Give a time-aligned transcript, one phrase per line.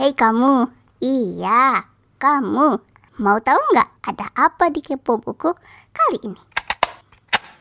[0.00, 0.64] Hei kamu,
[1.04, 1.84] iya
[2.16, 2.80] kamu.
[3.20, 5.52] Mau tahu nggak ada apa di kepo buku
[5.92, 6.40] kali ini?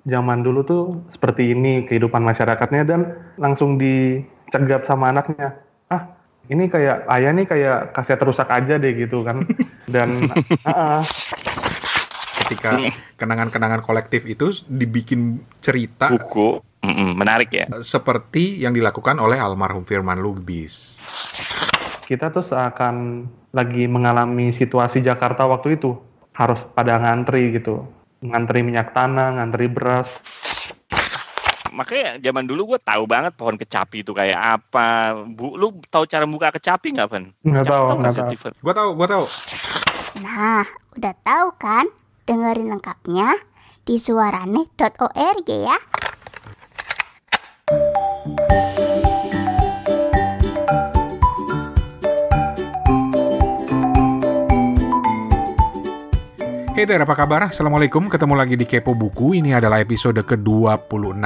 [0.07, 3.01] Zaman dulu tuh seperti ini kehidupan masyarakatnya dan
[3.35, 5.51] langsung dicegat sama anaknya.
[5.91, 6.15] Ah,
[6.47, 9.43] ini kayak ayah nih kayak kaset rusak aja deh gitu kan.
[9.91, 10.31] Dan
[10.63, 11.03] uh,
[12.47, 12.79] ketika
[13.19, 16.63] kenangan-kenangan kolektif itu dibikin cerita Buku.
[16.87, 17.67] Mm-mm, menarik ya.
[17.83, 21.03] seperti yang dilakukan oleh almarhum Firman Lubis.
[22.09, 25.93] Kita tuh seakan lagi mengalami situasi Jakarta waktu itu.
[26.33, 27.85] Harus pada ngantri gitu.
[28.25, 30.09] Ngantri minyak tanah, ngantri beras.
[31.69, 35.13] Makanya zaman dulu gue tahu banget pohon kecapi itu kayak apa.
[35.21, 37.29] Bu, lu tahu cara buka kecapi nggak, Van?
[37.45, 38.51] Nggak tahu, nggak tahu.
[38.65, 39.25] Gua tahu, gua tahu.
[40.17, 40.65] Nah,
[40.97, 41.85] udah tahu kan?
[42.25, 43.37] Dengerin lengkapnya
[43.85, 45.77] di suarane.org ya.
[56.79, 57.51] Hey there, apa kabar?
[57.51, 59.35] Assalamualaikum, ketemu lagi di Kepo Buku.
[59.35, 61.19] Ini adalah episode ke-26.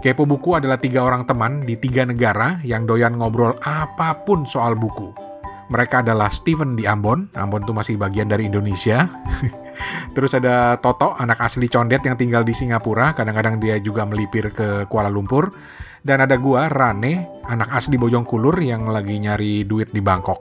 [0.00, 4.72] Kepo Buku adalah tiga orang teman di tiga negara yang doyan ngobrol apa pun soal
[4.72, 5.12] buku.
[5.68, 9.04] Mereka adalah Steven di Ambon, Ambon itu masih bagian dari Indonesia.
[10.16, 14.88] Terus ada Toto, anak asli condet yang tinggal di Singapura, kadang-kadang dia juga melipir ke
[14.88, 15.52] Kuala Lumpur.
[16.00, 20.40] Dan ada gua, Rane, anak asli Bojongkulur yang lagi nyari duit di Bangkok.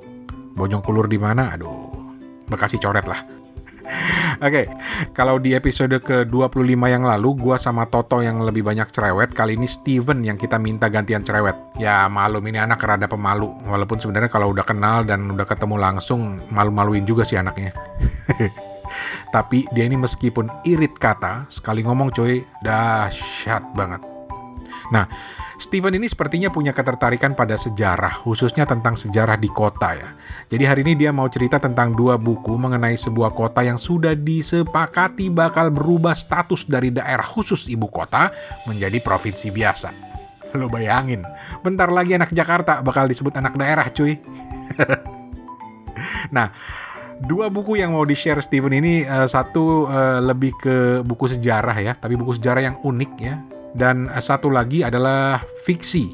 [0.56, 1.52] Bojongkulur di mana?
[1.60, 1.92] Aduh,
[2.48, 3.43] Bekasi coret lah.
[4.44, 4.68] Oke,
[5.16, 9.70] kalau di episode ke-25 yang lalu, gua sama Toto yang lebih banyak cerewet, kali ini
[9.70, 11.56] Steven yang kita minta gantian cerewet.
[11.80, 16.40] Ya malum ini anak rada pemalu, walaupun sebenarnya kalau udah kenal dan udah ketemu langsung,
[16.52, 17.72] malu-maluin juga sih anaknya.
[19.36, 24.13] Tapi dia ini meskipun irit kata, sekali ngomong coy, dahsyat banget.
[24.94, 25.10] Nah,
[25.58, 30.10] Steven ini sepertinya punya ketertarikan pada sejarah, khususnya tentang sejarah di kota ya.
[30.54, 35.34] Jadi hari ini dia mau cerita tentang dua buku mengenai sebuah kota yang sudah disepakati
[35.34, 38.30] bakal berubah status dari daerah khusus ibu kota
[38.70, 39.90] menjadi provinsi biasa.
[40.54, 41.26] Lo bayangin,
[41.66, 44.22] bentar lagi anak Jakarta bakal disebut anak daerah cuy.
[46.36, 46.54] nah,
[47.26, 51.94] dua buku yang mau di-share Steven ini eh, satu eh, lebih ke buku sejarah ya,
[51.98, 53.38] tapi buku sejarah yang unik ya.
[53.74, 56.06] Dan satu lagi adalah fiksi,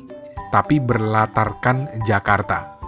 [0.52, 2.80] tapi berlatarkan Jakarta.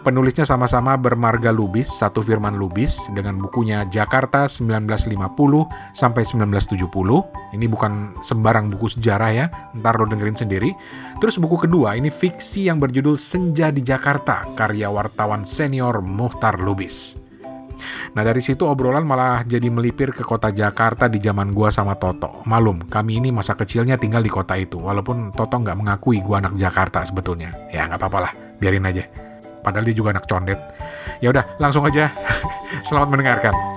[0.00, 5.12] Penulisnya sama-sama bermarga Lubis, satu Firman Lubis dengan bukunya Jakarta 1950
[5.92, 6.88] sampai 1970.
[7.52, 10.72] Ini bukan sembarang buku sejarah ya, ntar lo dengerin sendiri.
[11.20, 17.19] Terus buku kedua ini fiksi yang berjudul Senja di Jakarta, karya wartawan senior Muhtar Lubis.
[18.10, 22.42] Nah dari situ obrolan malah jadi melipir ke kota Jakarta di zaman gua sama Toto.
[22.50, 26.58] Malum, kami ini masa kecilnya tinggal di kota itu, walaupun Toto nggak mengakui gua anak
[26.58, 27.54] Jakarta sebetulnya.
[27.70, 29.06] Ya nggak apa-apa lah, biarin aja.
[29.62, 30.58] Padahal dia juga anak condet.
[31.22, 32.10] Ya udah, langsung aja.
[32.88, 33.69] Selamat mendengarkan.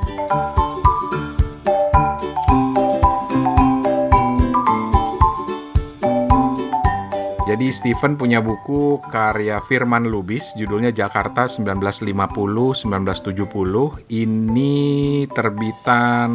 [7.53, 12.81] Jadi Steven punya buku karya Firman Lubis, judulnya Jakarta 1950-1970.
[14.09, 14.73] Ini
[15.29, 16.31] terbitan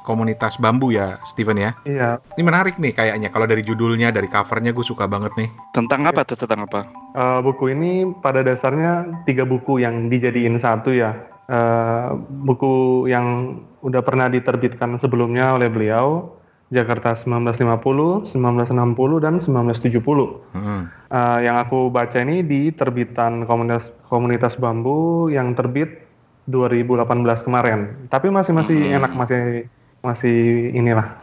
[0.00, 1.76] komunitas bambu ya, Steven ya.
[1.84, 3.28] Iya, Ini menarik nih kayaknya.
[3.28, 5.52] Kalau dari judulnya, dari covernya gue suka banget nih.
[5.76, 6.40] Tentang apa tuh?
[6.40, 6.88] Tentang apa?
[7.20, 11.12] eh, buku ini pada dasarnya tiga buku yang dijadiin satu ya.
[11.52, 12.08] Eh,
[12.48, 16.32] buku yang udah pernah diterbitkan sebelumnya oleh beliau,
[16.72, 20.40] Jakarta 1950, 1960, dan 1970.
[20.56, 20.88] Hmm.
[21.12, 26.08] Eh, yang aku baca ini di terbitan komunitas komunitas bambu yang terbit
[26.48, 28.08] 2018 kemarin.
[28.08, 29.68] Tapi masih masih enak masih
[30.00, 31.20] masih inilah.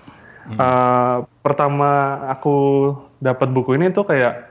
[0.50, 2.58] Eh, pertama aku
[3.18, 4.50] dapat buku ini tuh kayak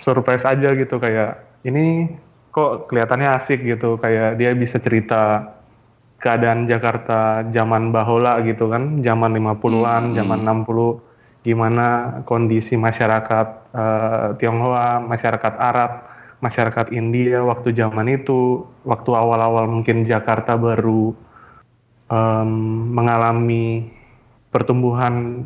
[0.00, 2.12] surprise aja gitu kayak ini
[2.52, 5.54] kok kelihatannya asik gitu kayak dia bisa cerita
[6.24, 11.86] keadaan Jakarta zaman bahola gitu kan zaman 50-an zaman 60 gimana
[12.24, 16.08] kondisi masyarakat eh, Tionghoa masyarakat Arab
[16.44, 21.16] masyarakat India waktu zaman itu waktu awal-awal mungkin Jakarta baru
[22.12, 22.50] em,
[22.92, 23.88] mengalami
[24.52, 25.44] pertumbuhan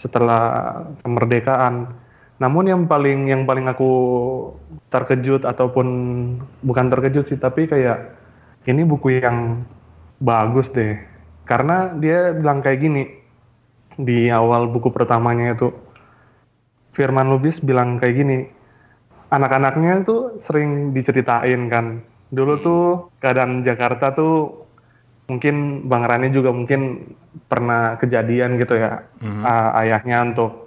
[0.00, 0.40] setelah
[1.04, 1.92] kemerdekaan.
[2.40, 3.92] Namun yang paling yang paling aku
[4.88, 5.86] terkejut ataupun
[6.64, 8.16] bukan terkejut sih tapi kayak
[8.66, 9.62] ini buku yang
[10.22, 10.94] bagus deh.
[11.42, 13.02] Karena dia bilang kayak gini
[13.98, 15.68] di awal buku pertamanya itu
[16.94, 18.38] Firman Lubis bilang kayak gini.
[19.32, 22.04] Anak-anaknya tuh sering diceritain kan.
[22.30, 22.82] Dulu tuh
[23.18, 24.64] keadaan Jakarta tuh
[25.26, 27.12] mungkin Bang Rani juga mungkin
[27.48, 29.02] pernah kejadian gitu ya.
[29.24, 29.42] Mhm.
[29.42, 30.62] Ah, ayahnya untuk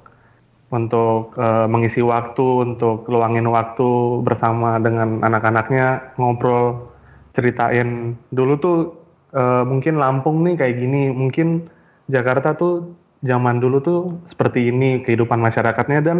[0.73, 6.89] untuk uh, mengisi waktu, untuk luangin waktu bersama dengan anak-anaknya, ngobrol,
[7.37, 8.17] ceritain.
[8.33, 9.04] Dulu tuh
[9.35, 11.67] uh, mungkin Lampung nih kayak gini, mungkin
[12.07, 13.99] Jakarta tuh zaman dulu tuh
[14.31, 16.17] seperti ini kehidupan masyarakatnya dan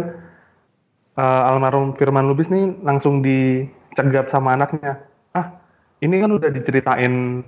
[1.16, 5.00] uh, almarhum Firman Lubis nih langsung dicegat sama anaknya.
[5.32, 5.56] Ah,
[6.04, 7.44] ini kan udah diceritain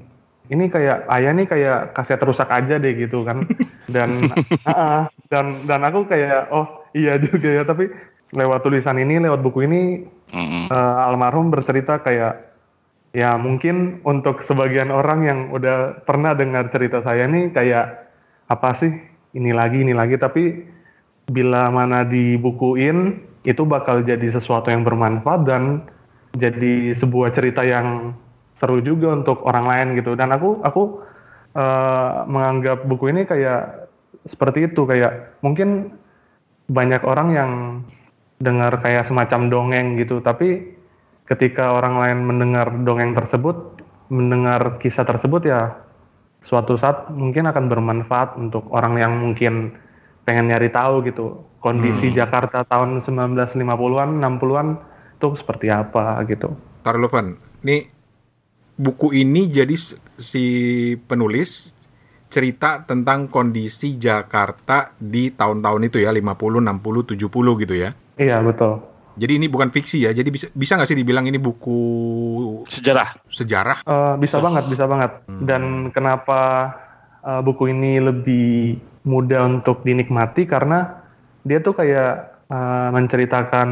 [0.48, 3.44] ini kayak ayah nih kayak kaset rusak aja deh gitu kan
[3.94, 4.32] dan
[4.64, 7.92] uh, dan dan aku kayak oh iya juga ya tapi
[8.32, 9.80] lewat tulisan ini lewat buku ini
[10.32, 10.72] mm-hmm.
[10.72, 12.47] uh, almarhum bercerita kayak
[13.16, 18.08] ya mungkin untuk sebagian orang yang udah pernah dengar cerita saya nih kayak
[18.48, 18.92] apa sih
[19.36, 20.64] ini lagi ini lagi tapi
[21.28, 25.84] bila mana dibukuin itu bakal jadi sesuatu yang bermanfaat dan
[26.36, 28.12] jadi sebuah cerita yang
[28.58, 30.18] seru juga untuk orang lain gitu.
[30.18, 31.00] Dan aku aku
[31.54, 33.88] uh, menganggap buku ini kayak
[34.26, 35.94] seperti itu kayak mungkin
[36.68, 37.52] banyak orang yang
[38.42, 40.77] dengar kayak semacam dongeng gitu tapi
[41.28, 45.76] ketika orang lain mendengar dongeng tersebut mendengar kisah tersebut ya
[46.40, 49.76] suatu saat mungkin akan bermanfaat untuk orang yang mungkin
[50.24, 52.16] pengen nyari tahu gitu kondisi hmm.
[52.16, 54.68] Jakarta tahun 1950-an 60-an
[55.18, 56.54] itu seperti apa gitu.
[56.86, 57.10] Taruh
[57.66, 57.90] Nih
[58.78, 59.74] buku ini jadi
[60.14, 60.44] si
[61.04, 61.74] penulis
[62.30, 67.90] cerita tentang kondisi Jakarta di tahun-tahun itu ya 50, 60, 70 gitu ya.
[68.20, 68.84] Iya, betul.
[69.18, 70.10] Jadi ini bukan fiksi ya.
[70.14, 71.80] Jadi bisa bisa nggak sih dibilang ini buku
[72.70, 73.18] sejarah?
[73.26, 73.78] Sejarah?
[73.82, 74.44] Uh, bisa so.
[74.44, 75.12] banget, bisa banget.
[75.26, 75.42] Hmm.
[75.42, 76.72] Dan kenapa
[77.26, 81.02] uh, buku ini lebih mudah untuk dinikmati karena
[81.42, 83.68] dia tuh kayak uh, menceritakan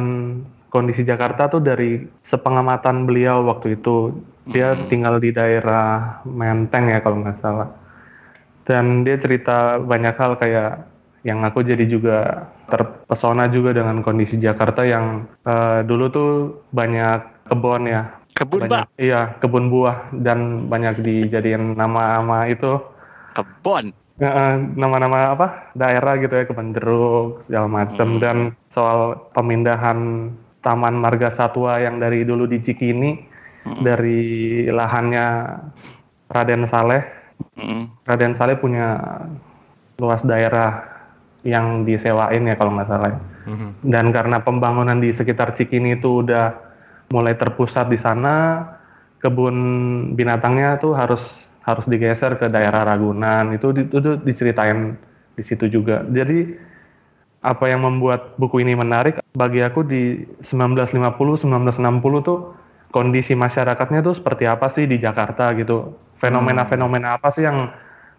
[0.68, 4.12] kondisi Jakarta tuh dari sepengamatan beliau waktu itu
[4.50, 4.86] dia hmm.
[4.90, 7.68] tinggal di daerah Menteng ya kalau nggak salah
[8.66, 10.84] dan dia cerita banyak hal kayak
[11.22, 16.30] yang aku jadi juga terpesona juga dengan kondisi Jakarta yang uh, dulu tuh
[16.74, 22.82] banyak kebun ya kebun banyak, pak iya kebun buah dan banyak dijadiin nama-nama itu
[23.38, 23.94] kebun
[24.74, 28.20] nama-nama apa daerah gitu ya kebun jeruk segala macam hmm.
[28.20, 28.36] dan
[28.72, 30.32] soal pemindahan
[30.64, 33.14] Taman Marga Satwa yang dari dulu di Cikini
[33.62, 33.82] hmm.
[33.86, 34.22] dari
[34.66, 35.26] lahannya
[36.26, 37.02] Raden Saleh.
[37.54, 37.92] Hmm.
[38.02, 38.98] Raden Saleh punya
[40.00, 40.95] luas daerah
[41.46, 43.14] yang disewain ya kalau nggak salah.
[43.46, 43.70] Hmm.
[43.86, 46.50] Dan karena pembangunan di sekitar Cikini itu udah
[47.14, 48.66] mulai terpusat di sana,
[49.22, 49.56] kebun
[50.18, 51.22] binatangnya tuh harus
[51.62, 53.54] harus digeser ke daerah Ragunan.
[53.54, 54.98] Itu itu, itu diceritain
[55.38, 56.02] di situ juga.
[56.10, 56.58] Jadi
[57.46, 62.58] apa yang membuat buku ini menarik bagi aku di 1950 1960 tuh
[62.90, 67.70] kondisi masyarakatnya tuh seperti apa sih di Jakarta gitu fenomena-fenomena apa sih yang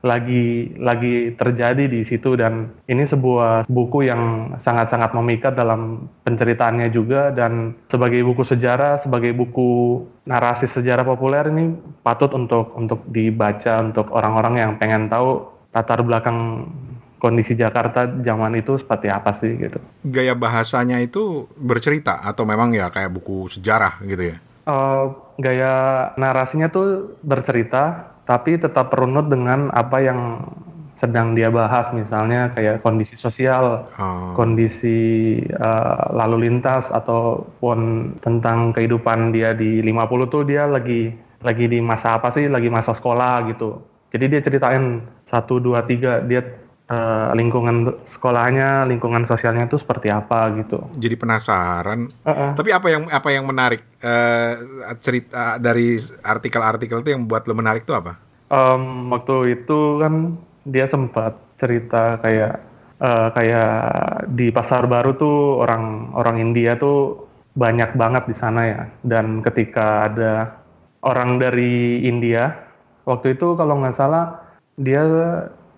[0.05, 7.33] lagi lagi terjadi di situ dan ini sebuah buku yang sangat-sangat memikat dalam penceritaannya juga
[7.33, 11.73] dan sebagai buku sejarah sebagai buku narasi sejarah populer ini
[12.05, 16.69] patut untuk untuk dibaca untuk orang-orang yang pengen tahu latar belakang
[17.17, 19.81] kondisi Jakarta zaman itu seperti apa sih gitu.
[20.05, 24.37] Gaya bahasanya itu bercerita atau memang ya kayak buku sejarah gitu ya?
[24.67, 25.73] Uh, gaya
[26.19, 30.43] narasinya tuh bercerita tapi tetap runut dengan apa yang
[30.97, 34.33] sedang dia bahas misalnya kayak kondisi sosial, oh.
[34.33, 41.13] kondisi uh, lalu lintas ataupun tentang kehidupan dia di 50 tuh dia lagi
[41.45, 42.49] lagi di masa apa sih?
[42.49, 43.77] Lagi masa sekolah gitu.
[44.09, 46.43] Jadi dia ceritain satu dua tiga dia
[46.87, 50.83] uh, lingkungan sekolahnya, lingkungan sosialnya itu seperti apa gitu.
[50.97, 52.11] Jadi penasaran.
[52.23, 52.51] Uh -uh.
[52.55, 54.53] Tapi apa yang apa yang menarik uh,
[54.99, 58.19] cerita dari artikel-artikel itu yang buat lo menarik itu apa?
[58.47, 62.63] Um, waktu itu kan dia sempat cerita kayak
[63.03, 63.71] uh, kayak
[64.31, 67.27] di pasar baru tuh orang orang India tuh
[67.57, 68.81] banyak banget di sana ya.
[69.03, 70.63] Dan ketika ada
[71.03, 72.55] orang dari India
[73.07, 74.43] waktu itu kalau nggak salah
[74.77, 75.01] dia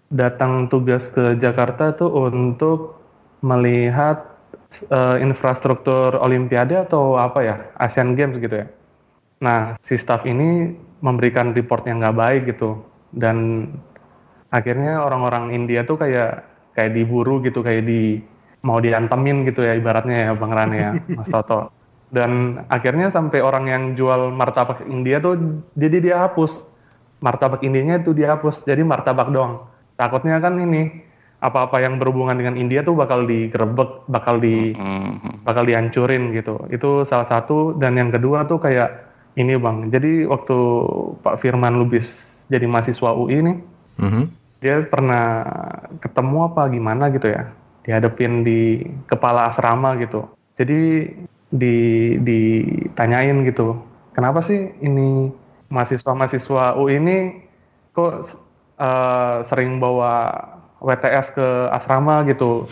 [0.10, 2.98] datang tugas ke Jakarta tuh untuk
[3.46, 4.26] melihat
[4.90, 8.68] uh, infrastruktur Olimpiade atau apa ya Asian Games gitu ya.
[9.40, 12.84] Nah si staff ini memberikan report yang nggak baik gitu
[13.16, 13.70] dan
[14.52, 16.44] akhirnya orang-orang India tuh kayak
[16.76, 18.20] kayak diburu gitu kayak di
[18.66, 21.72] mau diantemin gitu ya ibaratnya ya Bang Rane ya Mas Toto.
[22.10, 26.58] Dan akhirnya sampai orang yang jual martabak India tuh jadi dia hapus
[27.22, 29.69] martabak Indianya itu dia hapus jadi martabak doang
[30.00, 31.04] takutnya kan ini
[31.40, 35.44] apa-apa yang berhubungan dengan India tuh bakal digerebek, bakal di mm-hmm.
[35.48, 36.68] bakal dihancurin gitu.
[36.72, 39.08] Itu salah satu dan yang kedua tuh kayak
[39.40, 39.88] ini Bang.
[39.92, 40.58] Jadi waktu
[41.24, 42.08] Pak Firman Lubis
[42.52, 43.54] jadi mahasiswa UI ini,
[44.00, 44.24] mm-hmm.
[44.60, 45.48] dia pernah
[46.04, 47.48] ketemu apa gimana gitu ya.
[47.88, 50.28] Dia dihadepin di kepala asrama gitu.
[50.60, 51.08] Jadi
[51.50, 51.76] di
[52.20, 53.80] ditanyain gitu,
[54.12, 55.32] kenapa sih ini
[55.72, 57.48] mahasiswa-mahasiswa U ini
[57.96, 58.28] kok
[58.80, 60.32] uh, sering bawa
[60.80, 62.64] WTS ke asrama gitu.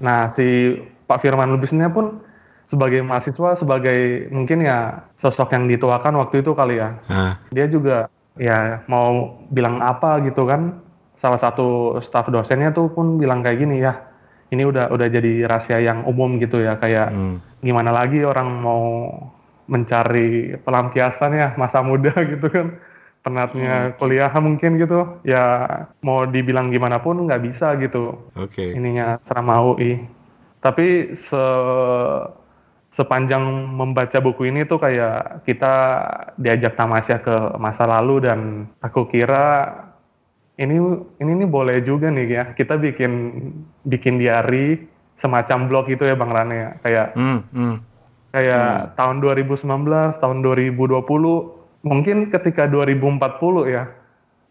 [0.00, 2.24] Nah si Pak Firman Lubisnya pun
[2.64, 6.96] sebagai mahasiswa, sebagai mungkin ya sosok yang dituakan waktu itu kali ya.
[7.10, 7.36] Ah.
[7.52, 8.08] Dia juga
[8.40, 10.80] ya mau bilang apa gitu kan.
[11.20, 14.00] Salah satu staf dosennya tuh pun bilang kayak gini ya.
[14.50, 17.38] Ini udah udah jadi rahasia yang umum gitu ya kayak Hmm.
[17.60, 19.12] gimana lagi orang mau
[19.70, 22.74] mencari pelampiasan ya masa muda gitu kan
[23.20, 25.20] penatnya kuliah mungkin gitu.
[25.26, 25.44] Ya
[26.00, 28.16] mau dibilang gimana pun nggak bisa gitu.
[28.36, 28.72] Oke.
[28.72, 30.20] ininya serama UI
[30.60, 31.44] tapi se
[32.90, 35.74] sepanjang membaca buku ini tuh kayak kita
[36.36, 39.72] diajak tamasya ke masa lalu dan aku kira
[40.60, 40.76] ini
[41.22, 42.44] ini nih boleh juga nih ya.
[42.52, 43.12] Kita bikin
[43.88, 44.84] bikin diary
[45.22, 46.70] semacam blog gitu ya Bang Rane ya.
[46.84, 47.76] Kayak Hmm, hmm.
[48.36, 53.20] kayak tahun 2019, tahun 2020, mungkin ketika 2040
[53.68, 53.88] ya,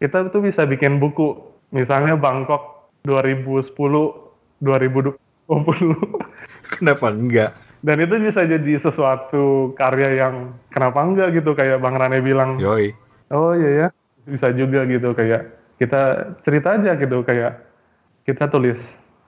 [0.02, 1.38] kita tuh bisa bikin buku,
[1.74, 3.74] misalnya Bangkok 2010,
[4.62, 5.16] 2020,
[6.78, 7.52] Kenapa enggak?
[7.80, 12.92] dan itu bisa jadi sesuatu karya yang kenapa enggak gitu, kayak Bang Rane bilang, Yoi.
[13.32, 13.88] oh iya ya,
[14.28, 17.64] bisa juga gitu, kayak kita cerita aja gitu, kayak
[18.28, 18.80] kita tulis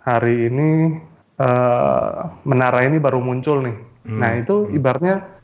[0.04, 1.00] hari ini
[1.40, 3.78] eh, menara ini baru muncul nih.
[4.12, 5.41] Nah itu ibaratnya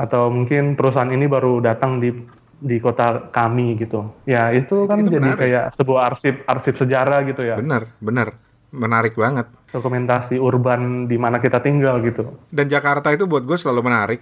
[0.00, 2.10] atau mungkin perusahaan ini baru datang di
[2.60, 4.04] di kota kami gitu.
[4.28, 5.40] Ya itu kan Itu jadi menarik.
[5.40, 7.56] kayak sebuah arsip arsip sejarah gitu ya.
[7.56, 8.36] Bener, bener.
[8.70, 9.48] Menarik banget.
[9.72, 12.28] Dokumentasi urban di mana kita tinggal gitu.
[12.52, 14.20] Dan Jakarta itu buat gue selalu menarik.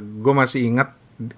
[0.00, 0.96] gue masih ingat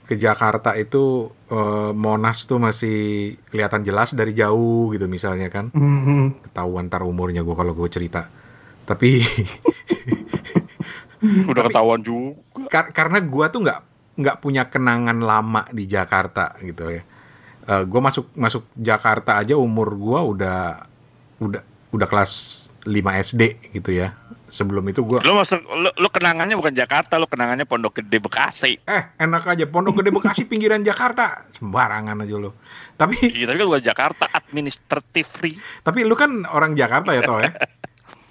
[0.09, 5.69] ke Jakarta itu eh, Monas tuh masih kelihatan jelas dari jauh gitu misalnya kan.
[5.75, 6.47] Mhm.
[6.49, 8.31] Ketahuan ntar umurnya gue kalau gue cerita.
[8.87, 9.21] Tapi
[11.51, 12.39] Udah ketahuan juga.
[12.67, 13.81] Kar- karena gua tuh nggak
[14.17, 17.03] nggak punya kenangan lama di Jakarta gitu ya.
[17.63, 20.59] Eh gue masuk masuk Jakarta aja umur gua udah
[21.37, 22.33] udah udah kelas
[22.83, 22.93] 5
[23.23, 23.43] SD
[23.73, 24.17] gitu ya.
[24.47, 28.79] Sebelum itu gua Lo masuk, lo, lo kenangannya bukan Jakarta, lo kenangannya Pondok Gede Bekasi.
[28.81, 31.51] eh enak aja Pondok Gede Bekasi pinggiran Jakarta.
[31.51, 32.55] Sembarangan aja lo.
[32.95, 35.59] Tapi Iya, tapi kan bukan Jakarta, administratif free.
[35.83, 37.51] tapi lu kan orang Jakarta ya toh ya.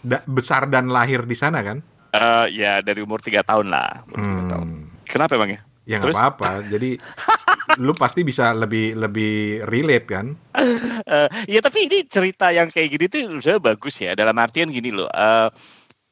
[0.01, 1.83] Da- besar dan lahir di sana kan?
[2.15, 4.07] Eh, ya dari umur tiga tahun lah.
[4.07, 4.67] Umur tiga tahun.
[4.71, 4.83] Hmm.
[5.03, 5.61] Kenapa emang ya?
[5.85, 6.65] Ya nggak apa-apa.
[6.65, 6.97] Jadi
[7.85, 10.33] lu pasti bisa lebih lebih relate kan?
[10.55, 14.11] Eh, ya tapi ini cerita yang kayak gini tuh sebenarnya bagus ya.
[14.17, 15.11] Dalam artian gini loh.
[15.11, 15.49] eh,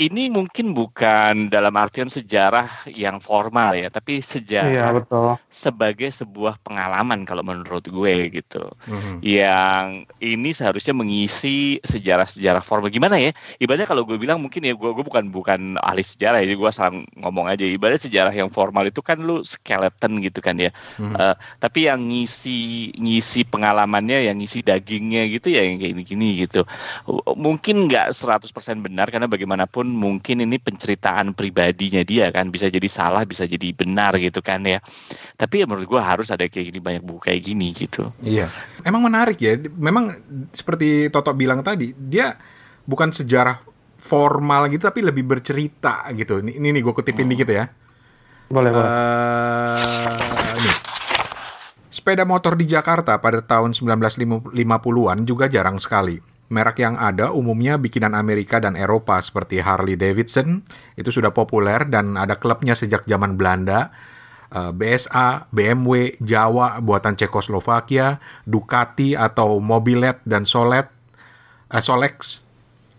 [0.01, 5.37] ini mungkin bukan dalam artian sejarah yang formal ya, tapi Iya sejarah betul.
[5.53, 8.65] sebagai sebuah pengalaman kalau menurut gue gitu.
[8.89, 9.21] Mhm.
[9.21, 12.89] Yang ini seharusnya mengisi sejarah-sejarah formal.
[12.89, 13.37] Gimana ya?
[13.61, 16.71] Ibaratnya kalau gue bilang mungkin ya gue gue bukan bukan ahli sejarah ya, jadi gue
[16.73, 17.61] salah ngomong aja.
[17.61, 20.73] Ibaratnya sejarah yang formal itu kan lu skeleton gitu kan ya.
[20.97, 21.13] Mhm.
[21.21, 26.65] Eh, tapi yang ngisi ngisi pengalamannya, yang ngisi dagingnya gitu ya yang kayak gini-gini gitu.
[27.37, 33.27] Mungkin nggak 100% benar karena bagaimanapun mungkin ini penceritaan pribadinya dia kan bisa jadi salah,
[33.27, 34.79] bisa jadi benar gitu kan ya.
[35.35, 38.09] Tapi ya menurut gua harus ada kayak gini banyak buku kayak gini gitu.
[38.23, 38.47] Iya,
[38.87, 39.59] emang menarik ya.
[39.59, 40.15] Memang
[40.55, 42.33] seperti Toto bilang tadi, dia
[42.87, 43.59] bukan sejarah
[43.99, 46.43] formal gitu, tapi lebih bercerita gitu.
[46.43, 47.67] Ini, ini nih gue kutipin dikit ya.
[48.51, 48.89] Boleh boleh.
[48.89, 50.77] Eh, nih.
[51.93, 56.32] Sepeda motor di Jakarta pada tahun 1950-an juga jarang sekali.
[56.53, 60.61] Merek yang ada umumnya bikinan Amerika dan Eropa seperti Harley Davidson
[60.93, 63.89] itu sudah populer dan ada klubnya sejak zaman Belanda.
[64.53, 70.85] Eh, BSA, BMW, Jawa buatan Cekoslovakia, Ducati atau Mobilet dan Solet,
[71.73, 72.45] eh, Solex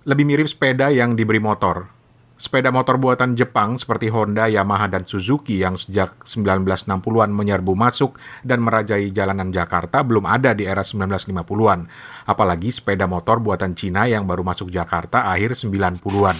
[0.02, 1.93] lebih mirip sepeda yang diberi motor.
[2.34, 8.58] Sepeda motor buatan Jepang seperti Honda, Yamaha, dan Suzuki yang sejak 1960-an menyerbu masuk dan
[8.58, 11.86] merajai jalanan Jakarta belum ada di era 1950-an.
[12.26, 16.34] Apalagi sepeda motor buatan Cina yang baru masuk Jakarta akhir 90-an.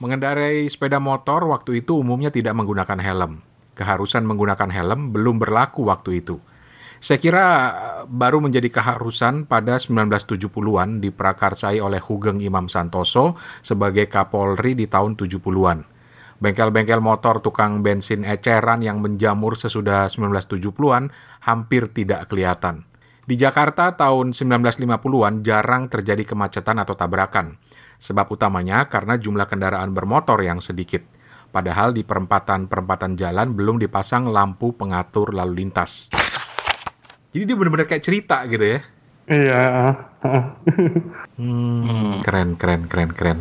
[0.00, 3.44] Mengendarai sepeda motor waktu itu umumnya tidak menggunakan helm.
[3.76, 6.40] Keharusan menggunakan helm belum berlaku waktu itu.
[6.98, 14.74] Saya kira eh, baru menjadi keharusan pada 1970-an diprakarsai oleh Hugeng Imam Santoso sebagai Kapolri
[14.74, 15.86] di tahun 70-an.
[16.38, 21.10] Bengkel-bengkel motor tukang bensin eceran yang menjamur sesudah 1970-an
[21.42, 22.86] hampir tidak kelihatan.
[23.26, 27.58] Di Jakarta tahun 1950-an jarang terjadi kemacetan atau tabrakan.
[27.98, 31.02] Sebab utamanya karena jumlah kendaraan bermotor yang sedikit.
[31.50, 36.08] Padahal di perempatan-perempatan jalan belum dipasang lampu pengatur lalu lintas.
[37.28, 38.80] Jadi dia benar-benar kayak cerita gitu ya.
[39.28, 39.64] Iya.
[41.36, 43.38] Hmm, keren, keren, keren, keren.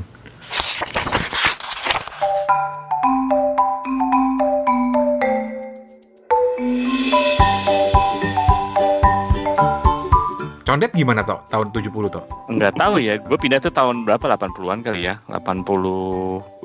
[10.67, 12.27] Condet gimana toh tahun 70 toh?
[12.51, 14.35] Nggak tahu ya, gue pindah tuh tahun berapa?
[14.35, 15.23] 80-an kali ya.
[15.31, 15.63] 80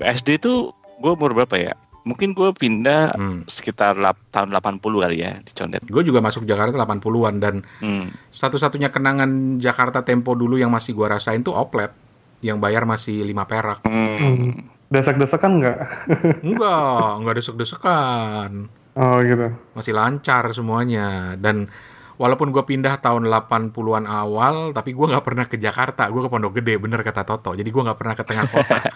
[0.03, 1.79] SD tuh gue umur berapa ya?
[2.03, 3.47] Mungkin gue pindah Hmm.
[3.47, 5.87] sekitar lap- tahun 80 kali ya di Condet.
[5.87, 8.11] Gue juga masuk Jakarta 80-an dan Hmm.
[8.29, 11.95] satu-satunya kenangan Jakarta Tempo dulu yang masih gua rasain tuh oplet
[12.41, 13.87] yang bayar masih 5 perak.
[13.87, 14.19] Hmm.
[14.19, 14.51] Hmm.
[14.91, 15.79] Desek-desekan nggak?
[16.45, 18.51] Enggak, enggak desek-desekan.
[18.93, 19.49] Oh gitu.
[19.73, 21.71] Masih lancar semuanya dan
[22.19, 26.59] walaupun gue pindah tahun 80-an awal tapi gue nggak pernah ke Jakarta, gue ke Pondok
[26.59, 27.55] Gede bener kata Toto.
[27.55, 28.79] Jadi gue nggak pernah ke tengah kota.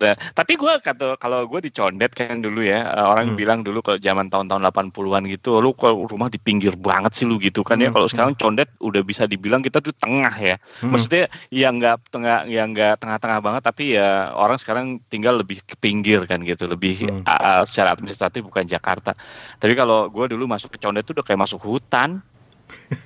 [0.00, 3.36] Nah, tapi gue kata kalau gue di Condet kan dulu ya eh, orang Hmm.
[3.36, 7.36] bilang dulu kalau zaman tahun-tahun 80-an gitu lu kalau rumah di pinggir banget sih lu
[7.36, 10.96] gitu kan ya Hmm, kalau sekarang Condet udah bisa dibilang kita tuh tengah ya Hmm.
[10.96, 15.76] maksudnya yang nggak tengah yang nggak tengah-tengah banget tapi ya orang sekarang tinggal lebih ke
[15.76, 17.20] pinggir kan gitu lebih Hmm.
[17.28, 19.12] uh, secara administratif bukan Jakarta
[19.60, 22.24] tapi kalau gue dulu masuk ke Condet tuh udah kayak masuk hutan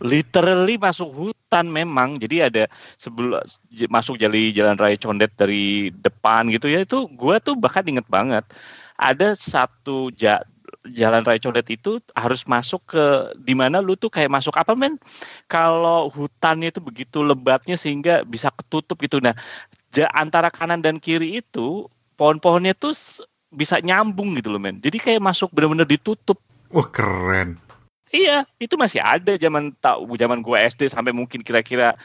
[0.00, 2.16] literally masuk hutan memang.
[2.18, 2.64] Jadi ada
[2.98, 3.40] sebelum
[3.88, 6.82] masuk jali jalan raya Condet dari depan gitu ya.
[6.82, 8.44] Itu gue tuh bahkan inget banget.
[9.00, 10.44] Ada satu ja-
[10.88, 13.04] jalan raya Condet itu harus masuk ke
[13.40, 15.00] di mana lu tuh kayak masuk apa men?
[15.48, 19.18] Kalau hutannya itu begitu lebatnya sehingga bisa ketutup gitu.
[19.20, 19.34] Nah
[19.94, 22.94] ja- antara kanan dan kiri itu pohon-pohonnya tuh
[23.54, 24.82] bisa nyambung gitu loh men.
[24.82, 26.38] Jadi kayak masuk benar-benar ditutup.
[26.74, 27.54] Wah keren.
[28.14, 31.98] Iya, itu masih ada zaman tahu zaman gua SD sampai mungkin kira-kira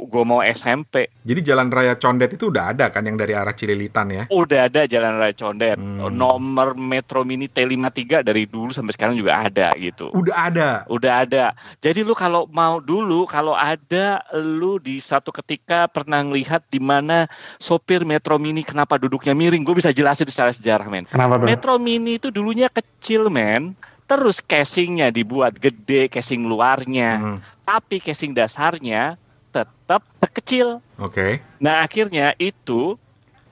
[0.00, 1.12] gua mau SMP.
[1.28, 4.24] Jadi jalan raya Condet itu udah ada kan yang dari arah Cililitan ya?
[4.32, 5.76] Udah ada Jalan Raya Condet.
[5.76, 6.08] Hmm.
[6.08, 10.08] Nomor Metro Mini T53 dari dulu sampai sekarang juga ada gitu.
[10.16, 10.70] Udah ada.
[10.88, 11.52] Udah ada.
[11.84, 17.28] Jadi lu kalau mau dulu kalau ada lu di satu ketika pernah ngelihat di mana
[17.60, 21.04] sopir Metro Mini kenapa duduknya miring, gue bisa jelasin secara sejarah men.
[21.08, 21.46] Kenapa tuh?
[21.46, 23.76] Metro Mini itu dulunya kecil men.
[24.04, 27.10] Terus casingnya dibuat gede, casing luarnya.
[27.16, 29.16] Hmm, tapi casing dasarnya
[29.48, 30.84] tetap terkecil.
[31.00, 31.40] Oke.
[31.62, 33.00] Nah akhirnya itu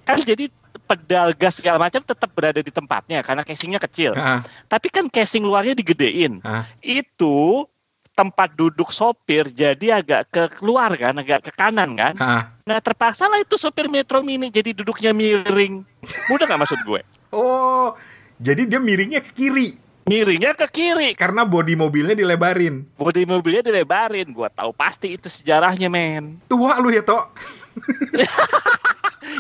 [0.05, 0.53] kan jadi
[0.85, 4.13] pedal gas segala macam tetap berada di tempatnya karena casingnya kecil.
[4.13, 6.43] Ah, Tapi kan casing luarnya digedein.
[6.45, 6.69] ah.
[6.85, 7.65] Itu
[8.13, 12.13] tempat duduk sopir jadi agak ke keluar kan, agak ke kanan kan.
[12.21, 12.53] ah.
[12.69, 15.81] Nah terpaksa lah itu sopir Metro Mini jadi duduknya miring.
[16.29, 17.01] Mudah nggak maksud gue?
[17.33, 17.97] Oh,
[18.37, 21.15] jadi dia miringnya ke kiri Miringnya ke kiri.
[21.15, 22.83] karena bodi mobilnya dilebarin.
[22.99, 24.35] Bodi mobilnya dilebarin.
[24.35, 26.43] Gua tahu pasti itu sejarahnya men.
[26.51, 27.31] Tua lu ya, Tok.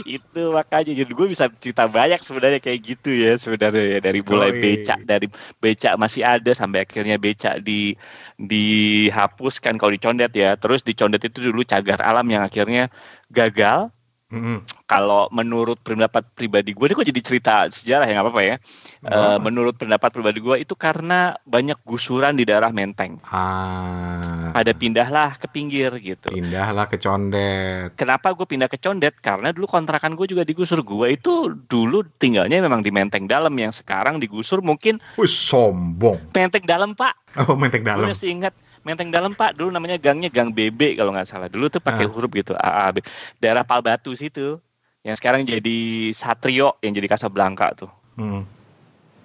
[0.06, 4.50] itu makanya jadi gue bisa cerita banyak sebenarnya kayak gitu ya sebenarnya ya dari mulai
[4.56, 5.28] becak dari
[5.60, 7.92] becak masih ada sampai akhirnya becak di
[8.40, 12.88] dihapuskan kalau dicondet ya terus dicondet itu dulu cagar alam yang akhirnya
[13.28, 13.92] gagal
[14.32, 14.64] Mm-mm.
[14.84, 18.56] kalau menurut pendapat pribadi gue ini kok jadi cerita sejarah ya nggak apa-apa ya
[19.02, 19.38] Eh, apa-apa.
[19.38, 24.50] menurut pendapat pribadi gue itu karena banyak gusuran di daerah Menteng Ah.
[24.52, 27.92] ada pindahlah ke pinggir gitu Pindahlah ke Condet.
[27.94, 29.18] Kenapa gue pindah ke Condet?
[29.18, 30.80] Karena dulu kontrakan gue juga digusur.
[30.80, 31.32] Gue itu
[31.66, 36.32] dulu tinggalnya memang di Menteng Dalam yang sekarang digusur mungkin Wih, sombong.
[36.32, 37.14] Menteng Dalam Pak.
[37.42, 38.08] Oh, menteng Gue dalam.
[38.08, 39.54] masih ingat Menteng Dalam Pak.
[39.54, 41.46] Dulu namanya gangnya Gang BB kalau nggak salah.
[41.46, 42.10] Dulu tuh pakai Ah.
[42.10, 42.98] huruf gitu A A B.
[43.38, 44.58] Daerah Palbatu situ.
[45.02, 47.90] Yang sekarang jadi Satrio yang jadi Kasablanka tuh.
[48.14, 48.46] Hmm.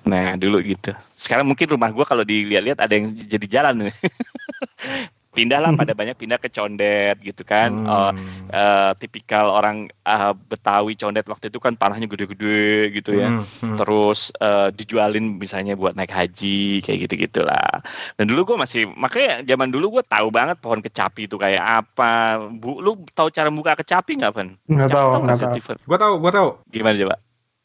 [0.07, 0.93] Nah dulu gitu.
[1.13, 3.89] Sekarang mungkin rumah gue kalau dilihat-lihat ada yang jadi jalan.
[5.37, 7.69] Pindahlah pada banyak pindah ke Condet gitu kan.
[7.69, 8.17] Hmm.
[8.49, 13.29] eh, tipikal orang eh, Betawi condet waktu itu kan tanahnya gede-gede gitu ya.
[13.29, 13.77] Hmm, hmm.
[13.77, 17.85] Terus eh, dijualin misalnya buat naik haji kayak gitu gitulah.
[18.17, 22.41] Dan dulu gue masih makanya zaman dulu gue tahu banget pohon kecapi itu kayak apa.
[22.57, 24.49] Bu, lu tahu cara buka kecapi nggak, Van?
[24.65, 25.75] Nggak tahu, nggak tahu.
[25.85, 26.49] Gua tahu, gua tahu.
[26.71, 27.15] Gimana coba?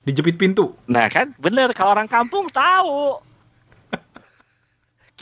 [0.03, 0.75] Dijepit pintu.
[0.91, 3.23] Nah kan bener kalau orang kampung tahu.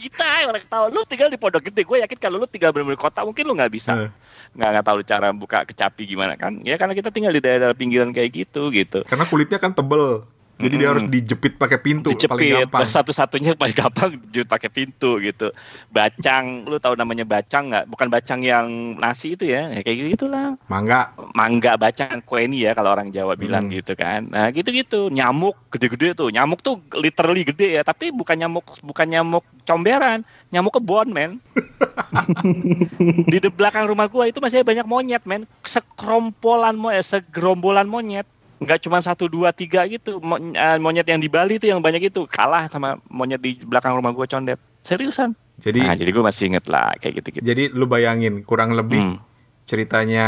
[0.00, 0.84] Kita orang tahu.
[0.88, 1.84] Lu tinggal di Pondok Gede.
[1.84, 4.10] Gue yakin kalau lu tinggal bener-bener di kota mungkin lu nggak bisa Eh.
[4.56, 8.10] nggak nggak tahu cara buka kecapi gimana kan ya karena kita tinggal di daerah pinggiran
[8.10, 10.24] kayak gitu gitu Karena kulitnya kan tebel.
[10.60, 10.92] Jadi dia Mm-mm.
[10.92, 12.84] harus dijepit pakai pintu paling dicepit gampang.
[12.84, 15.48] satu-satunya paling gampang jut pakai pintu gitu.
[15.88, 17.88] Bacang lu tahu namanya bacang nggak?
[17.88, 18.68] Bukan bacang yang
[19.00, 20.54] nasi itu ya, ya kayak gitu gitulah.
[20.68, 21.16] Mangga.
[21.32, 23.80] mangga bacang kue ini ya kalau orang Jawa bilang Hmm.
[23.80, 24.28] gitu kan.
[24.28, 25.08] Nah gitu-gitu.
[25.08, 26.28] Nyamuk gede-gede tuh.
[26.28, 30.20] Nyamuk tuh literally gede ya tapi bukan nyamuk bukan nyamuk comberan.
[30.52, 31.40] Nyamuk kebon men.
[33.30, 35.48] Di belakang rumah gua itu masih banyak monyet men.
[35.64, 38.26] Sekrompolan monyet segerombolan monyet
[38.60, 40.20] nggak cuma satu dua tiga gitu
[40.52, 44.12] eh, monyet yang di Bali itu yang banyak itu kalah sama monyet di belakang rumah
[44.12, 47.42] gua condet seriusan Jadi Nah, jadi gue masih inget lah kayak gitu-gitu.
[47.42, 49.16] jadi lu bayangin kurang lebih Hmm.
[49.64, 50.26] ceritanya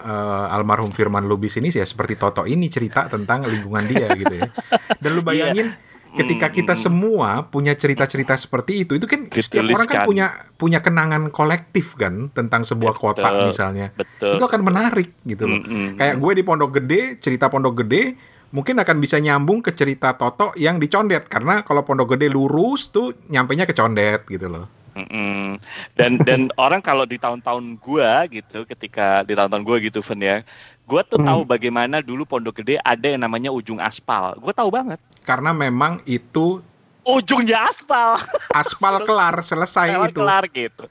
[0.00, 4.50] eh, almarhum Firman Lubis ini ya seperti Toto ini cerita tentang lingkungan dia gitu ya.
[4.98, 5.70] Dan lu bayangin
[6.12, 10.26] ketika Hmm, kita hmm, semua punya cerita-cerita seperti itu, itu kan setiap orang kan punya
[10.60, 13.04] punya kenangan kolektif kan tentang sebuah Betul.
[13.16, 13.90] kota misalnya.
[13.96, 14.36] Betul.
[14.36, 15.60] Itu akan menarik gitu loh.
[15.60, 15.96] Mm-mm.
[15.96, 18.16] Kayak gue di Pondok Gede, cerita Pondok Gede
[18.52, 22.92] mungkin akan bisa nyambung ke cerita Toto yang di Condet karena kalau Pondok Gede lurus
[22.92, 24.68] tuh nyampenya ke Condet gitu loh.
[24.92, 25.56] Mm-mm.
[25.96, 30.44] Dan dan orang kalau di tahun-tahun gua gitu, ketika di tahun-tahun gua gitu, Fen ya,
[30.84, 31.26] gua tuh Hmm.
[31.26, 34.34] tahu bagaimana dulu Pondok Gede ada yang namanya ujung aspal.
[34.36, 34.98] Gua tahu banget.
[35.22, 36.60] Karena memang itu
[37.02, 38.14] Ujungnya aspal.
[38.54, 40.14] aspal kelar selesai itu.
[40.14, 40.86] kelar gitu.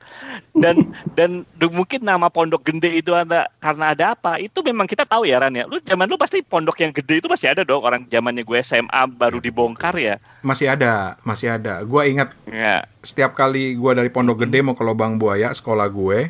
[0.52, 4.36] Dan dan mungkin nama Pondok Gede itu ada karena ada apa?
[4.36, 5.64] Itu memang kita tahu ya Ran ya.
[5.64, 8.92] Lu zaman lu pasti pondok yang gede itu masih ada dong orang zamannya gue SMA
[9.08, 10.20] baru dibongkar ya.
[10.44, 11.80] Masih ada, masih ada.
[11.82, 12.84] Gua ingat Ya.
[13.00, 16.28] setiap kali gua dari Pondok Gede mau ke Lobang Buaya sekolah gue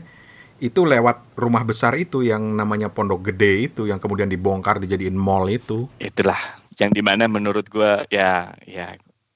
[0.61, 5.49] itu lewat rumah besar itu yang namanya Pondok Gede itu yang kemudian dibongkar dijadiin mall
[5.49, 5.89] itu.
[5.97, 6.37] itulah
[6.77, 8.95] yang di mana menurut gua ya ya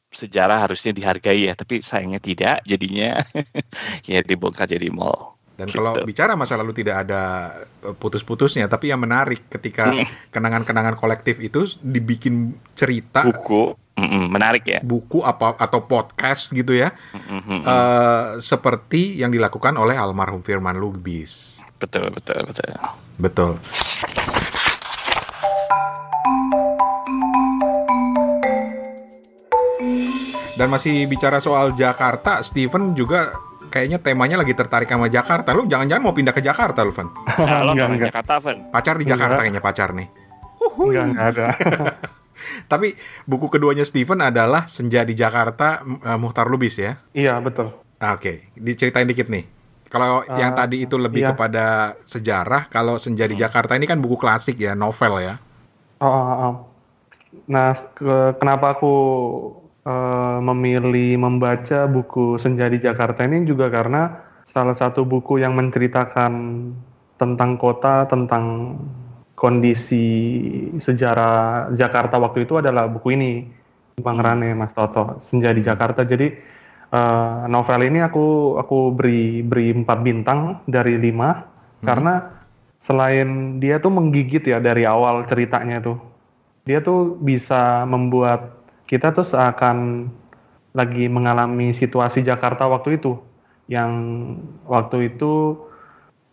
[0.10, 3.20] sejarah harusnya dihargai ya tapi sayangnya tidak jadinya
[4.08, 5.80] ya dibongkar jadi mall Dan Gitu.
[5.80, 7.24] kalau bicara masa lalu tidak ada
[7.80, 10.04] eh, putus-putusnya, tapi yang menarik ketika Hmm.
[10.28, 16.92] kenangan-kenangan kolektif itu dibikin cerita buku Mm-mm, menarik ya buku apa atau podcast gitu ya,
[17.16, 21.64] eh, seperti yang dilakukan oleh almarhum Firman Lubis.
[21.80, 22.72] betul betul betul
[23.16, 23.56] Betul.
[30.56, 33.28] Dan masih bicara soal Jakarta, Steven juga
[33.68, 35.52] kayaknya temanya lagi tertarik sama Jakarta.
[35.52, 37.12] Lu jangan-jangan mau pindah ke Jakarta, lu, Van?
[37.36, 38.12] kalau enggak.
[38.12, 39.44] Jakarta Van Pacar di Jakarta Enggak.
[39.44, 40.08] kayaknya pacar nih.
[40.80, 41.48] Enggak, enggak ada.
[42.72, 42.98] Tapi
[43.30, 46.98] buku keduanya Steven adalah Senja di Jakarta eh, Muhtar Lubis ya.
[47.14, 47.68] iya, betul.
[48.04, 49.46] Ah, Oke, diceritain dikit nih.
[49.88, 51.30] Kalau yang Eh, tadi itu lebih iya.
[51.32, 55.36] kepada sejarah, kalau Senja di Jakarta ini kan buku klasik ya, novel ya.
[56.02, 56.54] Oh, oh, oh.
[57.54, 58.88] Nah, ke- kenapa aku
[59.86, 64.02] eh, memilih membaca buku Senja di Jakarta ini juga karena
[64.50, 66.34] salah satu buku yang menceritakan
[67.22, 68.44] tentang kota, tentang
[69.36, 70.08] kondisi
[70.80, 73.32] sejarah Jakarta waktu itu adalah buku ini,
[74.00, 76.08] Bang Rane, Mas Toto, Senja di Jakarta.
[76.08, 76.28] Jadi
[76.92, 81.44] eh, novel ini aku aku beri beri empat bintang dari lima
[81.84, 82.32] karena
[82.82, 86.00] selain dia tuh menggigit ya dari awal ceritanya tuh.
[86.66, 90.10] Dia tuh bisa membuat kita tuh seakan
[90.74, 93.20] lagi mengalami situasi Jakarta waktu itu.
[93.68, 93.92] Yang
[94.66, 95.60] waktu itu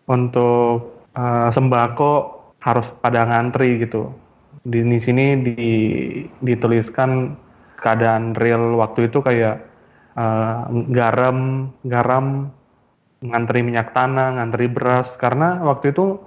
[0.06, 4.14] untuk eh, sembako harus pada ngantri gitu.
[4.62, 5.72] Di, di sini di,
[6.38, 7.34] dituliskan
[7.82, 9.58] keadaan real waktu itu kayak
[10.14, 10.60] eh,
[10.94, 12.54] garam garam
[13.22, 15.10] ngantri minyak tanah ngantri beras.
[15.18, 16.22] Karena waktu itu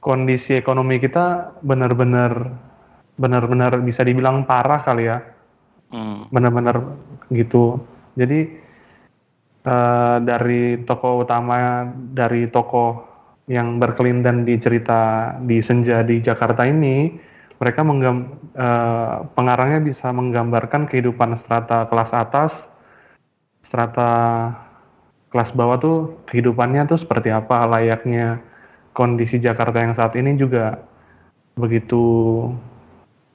[0.00, 2.64] kondisi ekonomi kita benar-benar
[3.16, 5.20] benar-benar bisa dibilang parah kali ya.
[5.86, 6.26] Hmm.
[6.34, 6.82] benar-benar
[7.30, 7.78] gitu.
[8.18, 8.58] Jadi
[9.62, 13.15] eh, dari tokoh utama dari tokoh
[13.46, 17.14] yang berkelindan di cerita di senja di Jakarta ini
[17.56, 22.52] mereka menggam, eh, pengarangnya bisa menggambarkan kehidupan strata kelas atas
[23.64, 24.10] strata
[25.30, 25.98] kelas bawah tuh
[26.30, 28.38] kehidupannya tuh seperti apa layaknya
[28.94, 30.80] kondisi Jakarta yang saat ini juga
[31.56, 32.46] begitu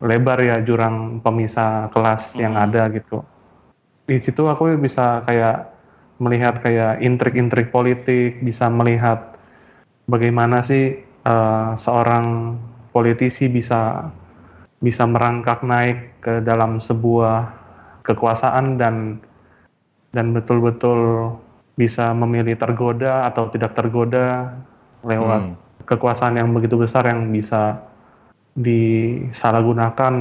[0.01, 2.65] lebar ya jurang pemisah kelas yang Hmm.
[2.69, 3.21] ada gitu.
[4.09, 5.71] Di situ aku bisa kayak
[6.17, 9.30] melihat kayak intrik-intrik politik, bisa melihat
[10.11, 12.59] bagaimana sih eh, seorang
[12.91, 14.11] politisi bisa
[14.83, 17.47] bisa merangkak naik ke dalam sebuah
[18.03, 19.21] kekuasaan dan
[20.11, 21.31] dan betul-betul
[21.79, 24.51] bisa memilih tergoda atau tidak tergoda
[25.07, 25.55] lewat Hmm.
[25.87, 27.79] kekuasaan yang begitu besar yang bisa
[28.53, 30.13] disalahgunakan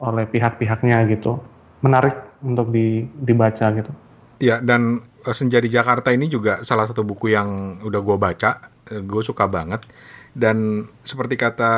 [0.00, 1.42] oleh pihak-pihaknya gitu.
[1.84, 3.92] Menarik untuk di, dibaca gitu.
[4.40, 8.50] Ya, dan Senja di Jakarta ini juga salah satu buku yang udah gue baca,
[8.88, 9.84] gue suka banget.
[10.30, 11.72] Dan seperti kata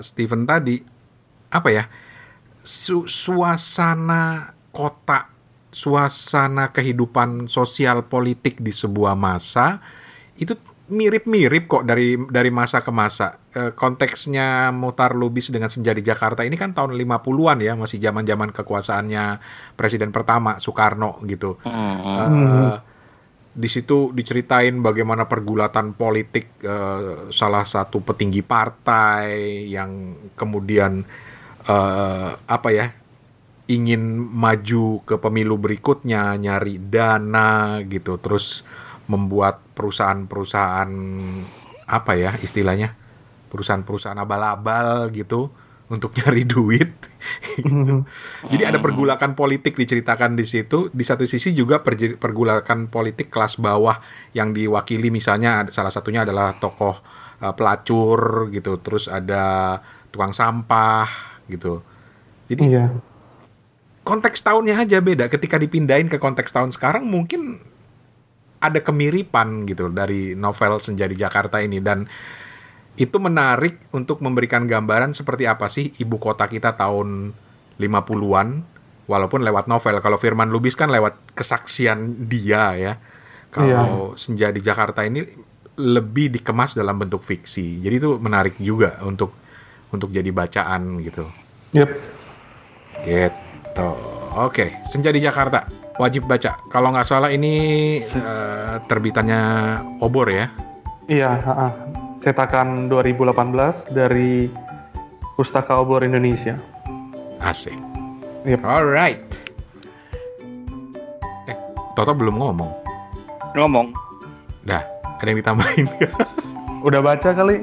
[0.00, 0.80] Steven tadi,
[1.52, 1.84] apa ya,
[2.64, 5.28] su- suasana kota,
[5.68, 9.80] suasana kehidupan sosial politik di sebuah masa
[10.40, 10.56] itu
[10.90, 13.38] mirip-mirip kok dari dari masa ke masa.
[13.54, 18.50] Eh, konteksnya Mutar Lubis dengan Senja di Jakarta ini kan tahun 50-an ya, masih zaman-zaman
[18.50, 19.24] kekuasaannya
[19.78, 21.60] presiden pertama Soekarno gitu.
[21.62, 21.98] Hmm.
[22.02, 22.76] Eh,
[23.52, 31.04] di situ diceritain bagaimana pergulatan politik eh, salah satu petinggi partai yang kemudian
[31.68, 32.88] eh, apa ya
[33.70, 38.66] ingin maju ke pemilu berikutnya, nyari dana gitu, terus
[39.06, 40.90] membuat perusahaan-perusahaan
[41.86, 42.94] apa ya istilahnya?
[43.50, 45.52] Perusahaan-perusahaan abal-abal gitu
[45.92, 46.88] untuk nyari duit.
[47.60, 48.08] gitu.
[48.48, 50.88] Jadi ada pergulakan politik diceritakan di situ.
[50.90, 54.00] Di satu sisi juga pergulakan politik kelas bawah
[54.32, 56.96] yang diwakili misalnya salah satunya adalah tokoh
[57.44, 61.08] uh, pelacur gitu, terus ada tukang sampah
[61.52, 61.84] gitu.
[62.48, 62.88] Jadi Iya.
[64.02, 65.28] konteks tahunnya aja beda.
[65.28, 67.60] Ketika dipindahin ke konteks tahun sekarang mungkin
[68.62, 72.06] ada kemiripan gitu dari novel Senja di Jakarta ini dan
[72.94, 77.34] itu menarik untuk memberikan gambaran seperti apa sih ibu kota kita tahun
[77.80, 78.48] 50-an
[79.10, 79.98] walaupun lewat novel.
[79.98, 82.94] Kalau Firman Lubis kan lewat kesaksian dia ya.
[83.52, 85.24] Kalau Senja di Jakarta ini
[85.76, 87.80] lebih dikemas dalam bentuk fiksi.
[87.80, 89.32] Jadi itu menarik juga untuk
[89.92, 91.28] untuk jadi bacaan gitu.
[91.76, 91.90] Yep.
[93.04, 94.11] Gitu.
[94.32, 95.68] Oke, Senja di Jakarta
[96.00, 96.56] wajib baca.
[96.72, 97.54] Kalau nggak salah ini
[98.00, 99.42] eh, terbitannya
[100.00, 100.48] Obor ya.
[101.04, 101.68] Iya, ha-ha.
[102.22, 104.46] cetakan 2018 dari
[105.36, 106.54] Pustaka Obor Indonesia.
[107.42, 107.76] Asik.
[108.46, 108.62] Yep.
[108.62, 109.20] Alright.
[111.50, 111.56] Eh,
[111.92, 112.70] Toto belum ngomong.
[113.52, 113.92] Ngomong.
[114.64, 114.86] Dah,
[115.18, 115.86] ada yang ditambahin.
[116.82, 117.62] Udah baca kali?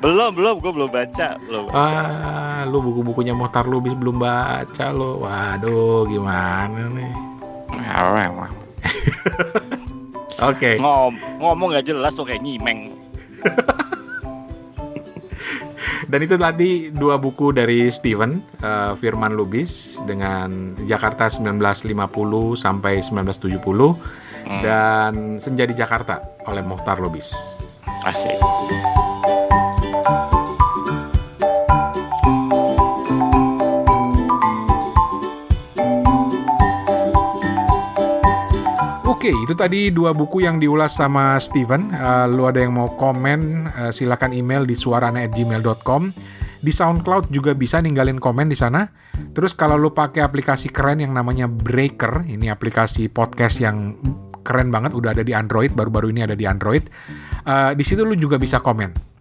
[0.00, 1.68] Belum, belum, gue belum baca, belum.
[1.68, 1.76] baca.
[1.76, 5.20] ah, lu buku-bukunya Mohtar Lubis belum baca lo.
[5.20, 7.12] Waduh, gimana nih?
[10.50, 10.80] Oke.
[10.80, 12.92] Ngom, ngomong gak jelas tuh kayak nyimeng.
[16.06, 24.24] Dan itu tadi dua buku dari Steven eh, Firman Lubis dengan Jakarta 1950 sampai 1970
[24.46, 27.34] Hmm, dan Senja di Jakarta oleh Mohtar Lubis.
[28.06, 28.38] Asik.
[39.10, 41.90] Oke, itu tadi dua buku yang diulas sama Steven.
[41.90, 46.14] Eh, lu ada yang mau komen, eh, silakan email di suarana@gmail.com.
[46.62, 48.86] Di SoundCloud juga bisa ninggalin komen di sana.
[49.34, 53.98] Terus kalau lu pakai aplikasi keren yang namanya Breaker, ini aplikasi podcast yang
[54.46, 56.86] keren banget, udah ada di Android, baru-baru ini ada di Android.
[57.46, 59.14] Eh, di situ lu juga bisa komen.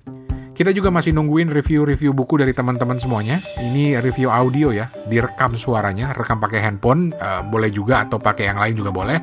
[0.56, 3.44] Kita juga masih nungguin review-review buku dari teman-teman semuanya.
[3.60, 8.58] Ini review audio ya, direkam suaranya, rekam pakai handphone, eh, boleh juga atau pakai yang
[8.58, 9.20] lain juga boleh.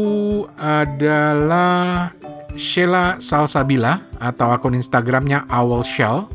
[0.57, 2.09] adalah
[2.53, 6.29] Sheila Salsabila atau akun Instagramnya Owl Shell.